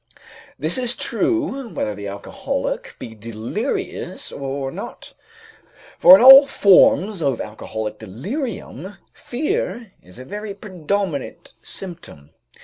This 0.57 0.79
is 0.79 0.95
true 0.95 1.69
whether 1.69 1.93
the 1.93 2.07
alcoholic 2.07 2.95
be 2.97 3.13
delirious 3.13 4.31
or 4.31 4.71
not, 4.71 5.13
for 5.99 6.15
in 6.15 6.23
all 6.23 6.47
forms 6.47 7.21
of 7.21 7.39
alcoholic 7.39 7.99
delirium, 7.99 8.97
fear 9.13 9.91
is 10.01 10.17
a 10.17 10.25
very 10.25 10.55
predominant 10.55 11.53
symptom. 11.61 12.31